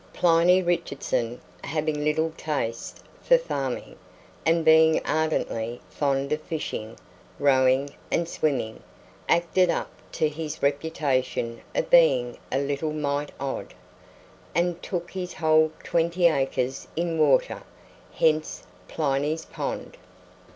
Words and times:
Pliny 0.13 0.63
Richardson, 0.63 1.39
having 1.63 2.03
little 2.03 2.33
taste 2.35 3.03
for 3.21 3.37
farming, 3.37 3.97
and 4.47 4.65
being 4.65 4.99
ardently 5.05 5.79
fond 5.91 6.31
of 6.31 6.41
fishing, 6.41 6.97
rowing, 7.37 7.91
and 8.11 8.27
swimming, 8.27 8.81
acted 9.29 9.69
up 9.69 9.91
to 10.13 10.27
his 10.27 10.63
reputation 10.63 11.61
of 11.75 11.91
being 11.91 12.39
"a 12.51 12.57
little 12.57 12.93
mite 12.93 13.31
odd," 13.39 13.75
and 14.55 14.81
took 14.81 15.11
his 15.11 15.33
whole 15.35 15.71
twenty 15.83 16.25
acres 16.27 16.87
in 16.95 17.19
water 17.19 17.61
hence 18.11 18.63
Pliny's 18.87 19.45
Pond. 19.45 19.97